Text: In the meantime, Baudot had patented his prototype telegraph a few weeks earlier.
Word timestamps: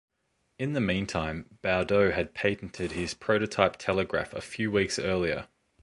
In 0.57 0.73
the 0.73 0.81
meantime, 0.81 1.59
Baudot 1.61 2.15
had 2.15 2.33
patented 2.33 2.93
his 2.93 3.13
prototype 3.13 3.75
telegraph 3.77 4.33
a 4.33 4.41
few 4.41 4.71
weeks 4.71 4.97
earlier. 4.97 5.47